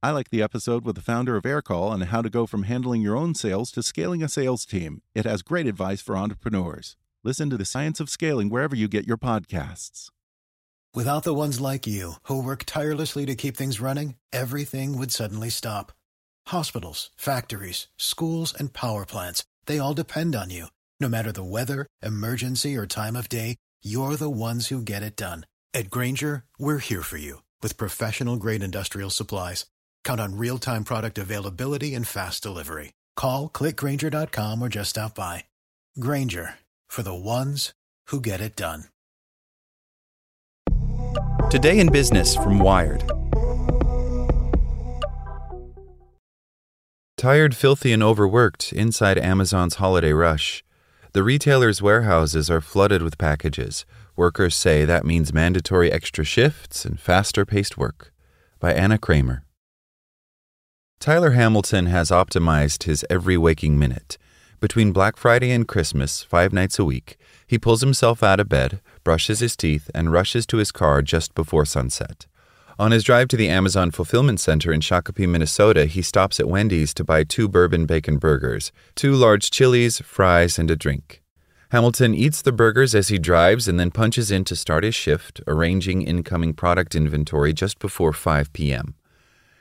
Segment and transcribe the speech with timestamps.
[0.00, 3.02] I like the episode with the founder of Aircall on how to go from handling
[3.02, 5.02] your own sales to scaling a sales team.
[5.12, 6.96] It has great advice for entrepreneurs.
[7.24, 10.10] Listen to the science of scaling wherever you get your podcasts.
[10.94, 15.50] Without the ones like you, who work tirelessly to keep things running, everything would suddenly
[15.50, 15.90] stop.
[16.46, 20.68] Hospitals, factories, schools, and power plants, they all depend on you.
[21.00, 25.16] No matter the weather, emergency, or time of day, you're the ones who get it
[25.16, 25.44] done.
[25.74, 29.66] At Grainger, we're here for you with professional grade industrial supplies.
[30.08, 32.94] Count on real time product availability and fast delivery.
[33.14, 35.44] Call clickgrainger.com or just stop by.
[36.00, 36.54] Grainger
[36.88, 37.74] for the ones
[38.06, 38.84] who get it done.
[41.50, 43.04] Today in Business from Wired.
[47.18, 50.64] Tired, filthy, and overworked inside Amazon's holiday rush.
[51.12, 53.84] The retailer's warehouses are flooded with packages.
[54.16, 58.10] Workers say that means mandatory extra shifts and faster paced work.
[58.58, 59.44] By Anna Kramer.
[61.00, 64.18] Tyler Hamilton has optimized his every waking minute.
[64.60, 68.80] Between Black Friday and Christmas, five nights a week, he pulls himself out of bed,
[69.04, 72.26] brushes his teeth, and rushes to his car just before sunset.
[72.80, 76.92] On his drive to the Amazon Fulfillment Center in Shakopee, Minnesota, he stops at Wendy's
[76.94, 81.22] to buy two bourbon bacon burgers, two large chilies, fries, and a drink.
[81.70, 85.40] Hamilton eats the burgers as he drives and then punches in to start his shift,
[85.46, 88.94] arranging incoming product inventory just before 5 p.m.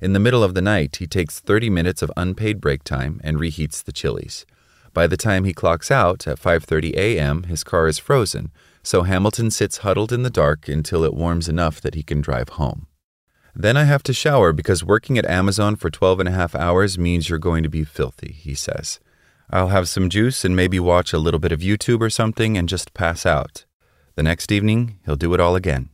[0.00, 3.38] In the middle of the night, he takes 30 minutes of unpaid break time and
[3.38, 4.46] reheats the chilies.
[4.94, 9.50] By the time he clocks out at 5:30 a.m., his car is frozen, so Hamilton
[9.50, 12.86] sits huddled in the dark until it warms enough that he can drive home.
[13.56, 16.96] Then I have to shower because working at Amazon for 12 and a half hours
[16.96, 19.00] means you're going to be filthy, he says.
[19.50, 22.68] I'll have some juice and maybe watch a little bit of YouTube or something and
[22.68, 23.64] just pass out.
[24.14, 25.88] The next evening, he'll do it all again.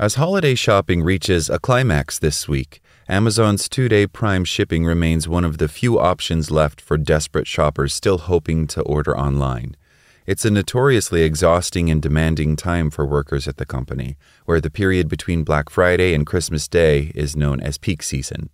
[0.00, 5.44] As holiday shopping reaches a climax this week, Amazon's two day Prime shipping remains one
[5.44, 9.76] of the few options left for desperate shoppers still hoping to order online.
[10.24, 15.08] It's a notoriously exhausting and demanding time for workers at the company, where the period
[15.08, 18.50] between Black Friday and Christmas Day is known as peak season.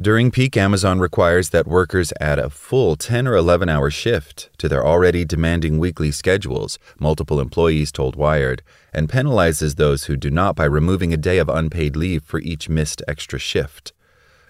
[0.00, 4.68] During peak, Amazon requires that workers add a full 10 or 11 hour shift to
[4.68, 10.54] their already demanding weekly schedules, multiple employees told Wired, and penalizes those who do not
[10.54, 13.92] by removing a day of unpaid leave for each missed extra shift.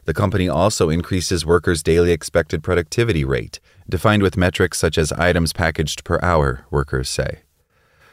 [0.04, 5.54] The company also increases workers' daily expected productivity rate, defined with metrics such as items
[5.54, 7.40] packaged per hour, workers say.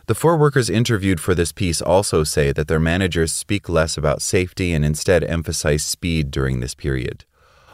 [0.08, 4.22] The four workers interviewed for this piece also say that their managers speak less about
[4.22, 7.26] safety and instead emphasize speed during this period.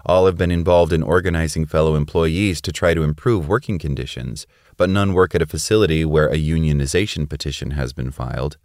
[0.06, 4.48] All have been involved in organizing fellow employees to try to improve working conditions,
[4.78, 8.58] but none work at a facility where a unionization petition has been filed.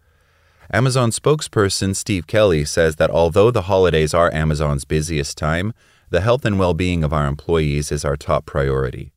[0.72, 5.74] Amazon spokesperson Steve Kelly says that although the holidays are Amazon's busiest time,
[6.10, 9.12] the health and well being of our employees is our top priority.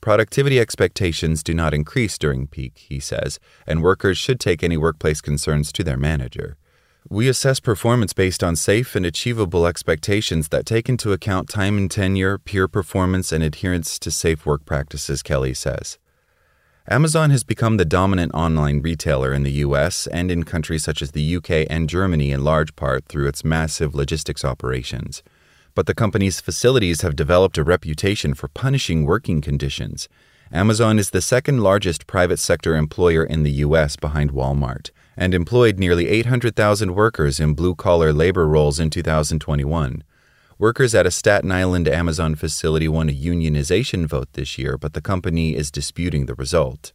[0.00, 5.20] Productivity expectations do not increase during peak, he says, and workers should take any workplace
[5.20, 6.56] concerns to their manager.
[7.08, 11.90] We assess performance based on safe and achievable expectations that take into account time and
[11.90, 15.98] tenure, peer performance, and adherence to safe work practices, Kelly says.
[16.88, 21.12] Amazon has become the dominant online retailer in the US and in countries such as
[21.12, 25.22] the UK and Germany in large part through its massive logistics operations
[25.74, 30.08] but the company's facilities have developed a reputation for punishing working conditions.
[30.52, 33.96] Amazon is the second largest private sector employer in the U.S.
[33.96, 40.02] behind Walmart and employed nearly 800,000 workers in blue collar labor roles in 2021.
[40.58, 45.00] Workers at a Staten Island Amazon facility won a unionization vote this year, but the
[45.00, 46.92] company is disputing the result.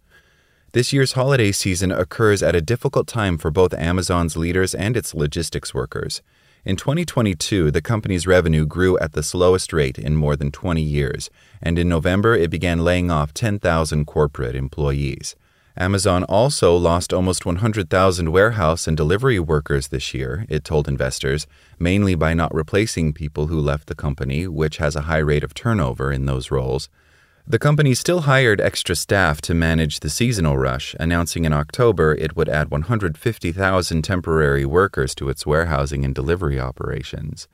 [0.73, 5.15] This year's holiday season occurs at a difficult time for both Amazon's leaders and its
[5.15, 6.21] logistics workers.
[6.65, 11.29] In 2022, the company's revenue grew at the slowest rate in more than 20 years,
[11.61, 15.35] and in November it began laying off 10,000 corporate employees.
[15.77, 21.45] Amazon also lost almost 100,000 warehouse and delivery workers this year, it told investors,
[21.77, 25.53] mainly by not replacing people who left the company, which has a high rate of
[25.53, 26.89] turnover in those roles.
[27.47, 32.35] The company still hired extra staff to manage the seasonal rush, announcing in October it
[32.35, 37.47] would add 150,000 temporary workers to its warehousing and delivery operations.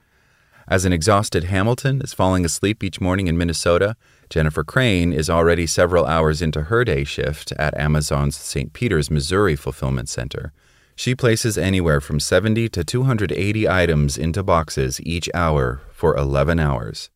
[0.66, 3.98] As an exhausted Hamilton is falling asleep each morning in Minnesota,
[4.30, 8.72] Jennifer Crane is already several hours into her day shift at Amazon's St.
[8.72, 10.54] Peters, Missouri fulfillment center.
[10.96, 17.10] She places anywhere from 70 to 280 items into boxes each hour for 11 hours.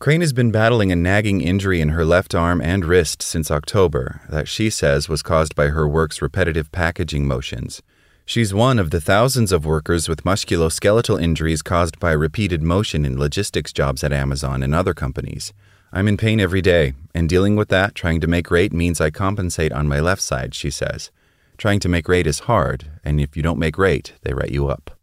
[0.00, 4.20] Crane has been battling a nagging injury in her left arm and wrist since October
[4.28, 7.82] that she says was caused by her work's repetitive packaging motions.
[8.24, 13.18] She's one of the thousands of workers with musculoskeletal injuries caused by repeated motion in
[13.18, 15.52] logistics jobs at Amazon and other companies.
[15.92, 19.10] I'm in pain every day, and dealing with that, trying to make rate, means I
[19.10, 21.10] compensate on my left side, she says.
[21.56, 24.68] Trying to make rate is hard, and if you don't make rate, they write you
[24.68, 24.97] up.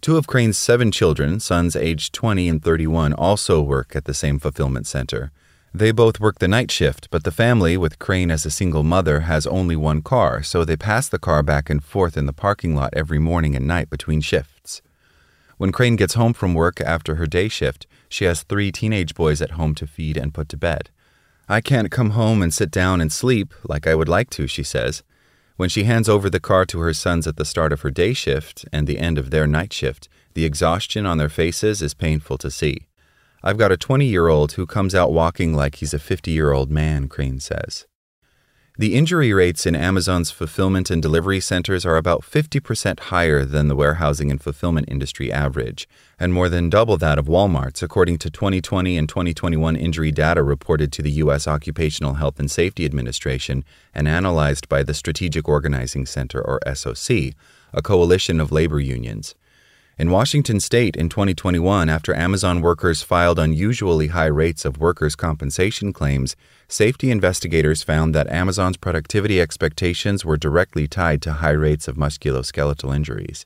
[0.00, 4.38] Two of Crane's seven children, sons aged 20 and 31, also work at the same
[4.38, 5.30] fulfillment center.
[5.74, 9.20] They both work the night shift, but the family, with Crane as a single mother,
[9.20, 12.74] has only one car, so they pass the car back and forth in the parking
[12.74, 14.80] lot every morning and night between shifts.
[15.58, 19.42] When Crane gets home from work after her day shift, she has three teenage boys
[19.42, 20.88] at home to feed and put to bed.
[21.46, 24.62] I can't come home and sit down and sleep like I would like to, she
[24.62, 25.02] says.
[25.60, 28.14] When she hands over the car to her sons at the start of her day
[28.14, 32.38] shift and the end of their night shift, the exhaustion on their faces is painful
[32.38, 32.86] to see.
[33.42, 36.52] I've got a 20 year old who comes out walking like he's a 50 year
[36.52, 37.86] old man, Crane says.
[38.80, 43.76] The injury rates in Amazon's fulfillment and delivery centers are about 50% higher than the
[43.76, 45.86] warehousing and fulfillment industry average,
[46.18, 50.92] and more than double that of Walmart's, according to 2020 and 2021 injury data reported
[50.92, 51.46] to the U.S.
[51.46, 57.34] Occupational Health and Safety Administration and analyzed by the Strategic Organizing Center, or SOC,
[57.74, 59.34] a coalition of labor unions.
[60.00, 65.92] In Washington state in 2021, after Amazon workers filed unusually high rates of workers' compensation
[65.92, 66.36] claims,
[66.68, 72.96] safety investigators found that Amazon's productivity expectations were directly tied to high rates of musculoskeletal
[72.96, 73.44] injuries.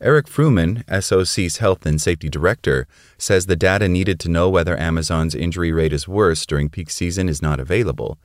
[0.00, 2.86] Eric Frumin, SOC's Health and Safety Director,
[3.18, 7.28] says the data needed to know whether Amazon's injury rate is worse during peak season
[7.28, 8.18] is not available.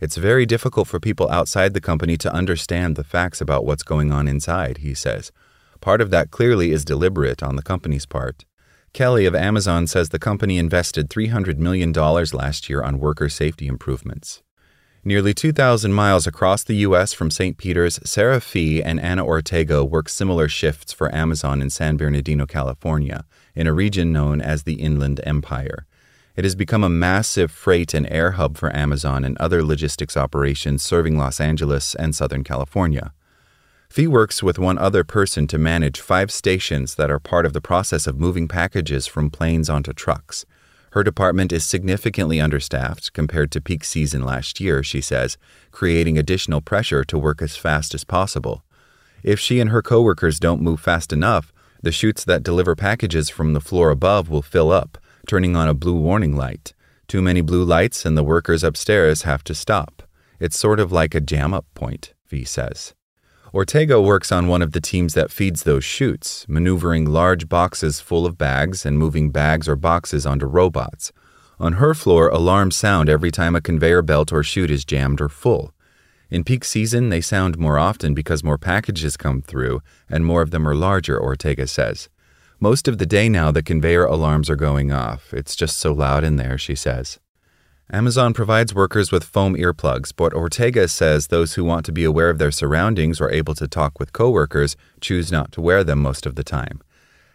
[0.00, 4.10] It's very difficult for people outside the company to understand the facts about what's going
[4.10, 5.30] on inside, he says.
[5.80, 8.44] Part of that clearly is deliberate on the company's part.
[8.92, 14.42] Kelly of Amazon says the company invested $300 million last year on worker safety improvements.
[15.04, 17.12] Nearly 2,000 miles across the U.S.
[17.12, 17.56] from St.
[17.56, 23.24] Peter's, Sarah Fee and Anna Ortega work similar shifts for Amazon in San Bernardino, California,
[23.54, 25.86] in a region known as the Inland Empire.
[26.34, 30.82] It has become a massive freight and air hub for Amazon and other logistics operations
[30.82, 33.12] serving Los Angeles and Southern California.
[33.90, 37.60] Fee works with one other person to manage five stations that are part of the
[37.60, 40.44] process of moving packages from planes onto trucks.
[40.92, 45.38] Her department is significantly understaffed compared to peak season last year, she says,
[45.70, 48.62] creating additional pressure to work as fast as possible.
[49.22, 51.52] If she and her coworkers don't move fast enough,
[51.82, 55.74] the chutes that deliver packages from the floor above will fill up, turning on a
[55.74, 56.72] blue warning light.
[57.06, 60.02] Too many blue lights, and the workers upstairs have to stop.
[60.40, 62.94] It's sort of like a jam up point, Fee says.
[63.54, 68.26] Ortega works on one of the teams that feeds those chutes, maneuvering large boxes full
[68.26, 71.12] of bags and moving bags or boxes onto robots.
[71.58, 75.30] On her floor, alarms sound every time a conveyor belt or chute is jammed or
[75.30, 75.72] full.
[76.30, 79.80] In peak season, they sound more often because more packages come through
[80.10, 82.10] and more of them are larger, Ortega says.
[82.60, 85.32] Most of the day now, the conveyor alarms are going off.
[85.32, 87.18] It's just so loud in there, she says.
[87.90, 92.28] Amazon provides workers with foam earplugs, but Ortega says those who want to be aware
[92.28, 96.26] of their surroundings or able to talk with coworkers choose not to wear them most
[96.26, 96.82] of the time.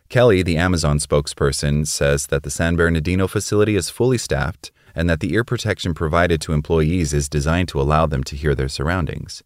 [0.09, 5.21] Kelly, the Amazon spokesperson, says that the San Bernardino facility is fully staffed and that
[5.21, 9.41] the ear protection provided to employees is designed to allow them to hear their surroundings.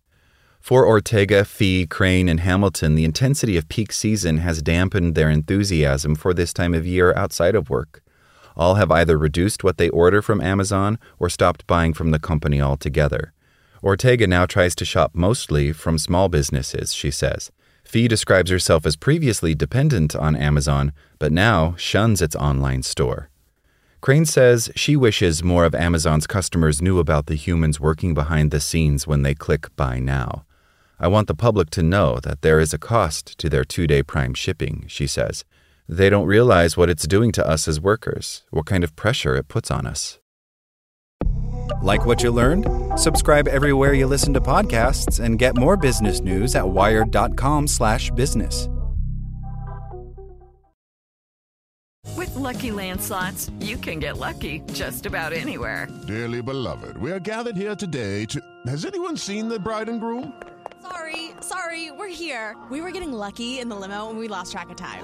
[0.60, 6.15] For Ortega, Fee, Crane, and Hamilton, the intensity of peak season has dampened their enthusiasm
[6.15, 8.03] for this time of year outside of work
[8.58, 12.60] all have either reduced what they order from Amazon or stopped buying from the company
[12.60, 13.32] altogether.
[13.84, 17.52] Ortega now tries to shop mostly from small businesses, she says.
[17.84, 23.30] Fee describes herself as previously dependent on Amazon, but now shuns its online store.
[24.02, 28.60] Crane says she wishes more of Amazon's customers knew about the humans working behind the
[28.60, 30.46] scenes when they click Buy Now.
[31.00, 34.04] I want the public to know that there is a cost to their two day
[34.04, 35.46] prime shipping, she says.
[35.89, 39.48] They don't realize what it's doing to us as workers, what kind of pressure it
[39.48, 40.20] puts on us.
[41.82, 42.65] Like what you learned?
[43.00, 48.67] Subscribe everywhere you listen to podcasts and get more business news at wired.com/business.
[52.15, 55.88] With Lucky Land slots, you can get lucky just about anywhere.
[56.08, 60.34] Dearly beloved, we are gathered here today to Has anyone seen the bride and groom?
[60.82, 62.56] Sorry, sorry, we're here.
[62.70, 65.03] We were getting lucky in the limo and we lost track of time.